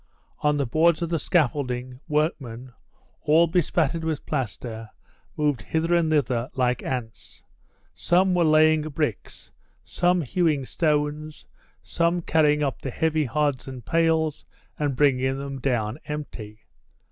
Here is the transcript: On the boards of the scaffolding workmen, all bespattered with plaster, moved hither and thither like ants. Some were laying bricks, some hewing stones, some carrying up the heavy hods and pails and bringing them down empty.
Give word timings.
On 0.39 0.57
the 0.57 0.65
boards 0.65 1.03
of 1.03 1.09
the 1.09 1.19
scaffolding 1.19 1.99
workmen, 2.07 2.73
all 3.21 3.45
bespattered 3.45 4.03
with 4.03 4.25
plaster, 4.25 4.89
moved 5.37 5.61
hither 5.61 5.93
and 5.93 6.09
thither 6.09 6.49
like 6.55 6.81
ants. 6.81 7.43
Some 7.93 8.33
were 8.33 8.43
laying 8.43 8.81
bricks, 8.81 9.51
some 9.83 10.23
hewing 10.23 10.65
stones, 10.65 11.45
some 11.83 12.23
carrying 12.23 12.63
up 12.63 12.81
the 12.81 12.89
heavy 12.89 13.25
hods 13.25 13.67
and 13.67 13.85
pails 13.85 14.43
and 14.79 14.95
bringing 14.95 15.37
them 15.37 15.59
down 15.61 15.99
empty. 16.05 16.61